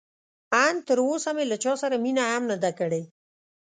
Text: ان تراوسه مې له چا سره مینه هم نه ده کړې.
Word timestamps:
ان 0.63 0.75
تراوسه 0.87 1.31
مې 1.35 1.43
له 1.51 1.57
چا 1.63 1.73
سره 1.81 1.95
مینه 2.03 2.23
هم 2.31 2.43
نه 2.51 2.57
ده 2.63 2.71
کړې. 2.79 3.01